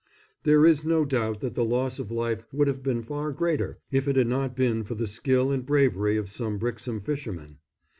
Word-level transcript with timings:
There 0.41 0.65
is 0.65 0.83
no 0.83 1.05
doubt 1.05 1.41
that 1.41 1.53
the 1.53 1.63
loss 1.63 1.99
of 1.99 2.09
life 2.09 2.43
would 2.51 2.67
have 2.67 2.81
been 2.81 3.03
far 3.03 3.31
greater 3.31 3.77
if 3.91 4.07
it 4.07 4.15
had 4.15 4.25
not 4.25 4.55
been 4.55 4.83
for 4.83 4.95
the 4.95 5.05
skill 5.05 5.51
and 5.51 5.63
bravery 5.63 6.17
of 6.17 6.27
some 6.27 6.57
Brixham 6.57 7.01
fishermen. 7.01 7.59